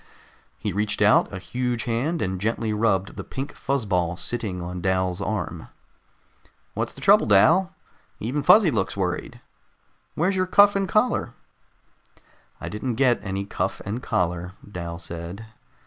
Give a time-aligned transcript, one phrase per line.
[0.57, 4.81] He reached out a huge hand and gently rubbed the pink fuzz ball sitting on
[4.81, 5.67] Dal's arm.
[6.73, 7.75] "What's the trouble, Dal?
[8.19, 9.41] Even Fuzzy looks worried.
[10.15, 11.35] Where's your cuff and collar?"
[12.59, 15.45] "I didn't get any cuff and collar," Dal said.